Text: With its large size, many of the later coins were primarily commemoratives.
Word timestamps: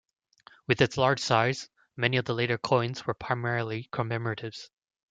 With 0.65 0.81
its 0.81 0.97
large 0.97 1.19
size, 1.19 1.69
many 1.95 2.17
of 2.17 2.25
the 2.25 2.33
later 2.33 2.57
coins 2.57 3.05
were 3.05 3.13
primarily 3.13 3.87
commemoratives. 3.93 4.69